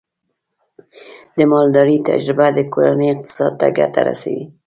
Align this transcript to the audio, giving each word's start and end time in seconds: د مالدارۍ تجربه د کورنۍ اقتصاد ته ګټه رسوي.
د 1.35 1.37
مالدارۍ 1.51 1.97
تجربه 2.09 2.47
د 2.53 2.59
کورنۍ 2.73 3.07
اقتصاد 3.11 3.53
ته 3.59 3.67
ګټه 3.77 4.01
رسوي. 4.07 4.43